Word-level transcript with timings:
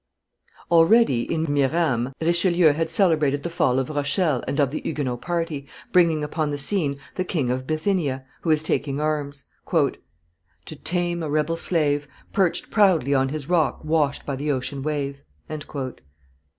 Already, 0.71 1.31
in 1.31 1.45
Mirame, 1.45 2.11
Richelieu 2.19 2.71
had 2.73 2.89
celebrated 2.89 3.43
the 3.43 3.51
fall 3.51 3.77
of 3.77 3.91
Rochelle 3.91 4.43
and 4.47 4.59
of 4.59 4.71
the 4.71 4.81
Huguenot 4.81 5.21
party, 5.21 5.67
bringing 5.91 6.23
upon 6.23 6.49
the 6.49 6.57
scene 6.57 6.97
the 7.13 7.23
King 7.23 7.51
of 7.51 7.67
Bithynia, 7.67 8.25
who 8.41 8.49
is 8.49 8.63
taking 8.63 8.99
arms 8.99 9.43
"To 9.73 10.75
tame 10.83 11.21
a 11.21 11.29
rebel 11.29 11.55
slave, 11.55 12.07
Perched 12.33 12.71
proudly 12.71 13.13
on 13.13 13.29
his 13.29 13.47
rock 13.47 13.83
washed 13.85 14.25
by 14.25 14.35
the 14.35 14.51
ocean 14.51 14.81
wave." 14.81 15.19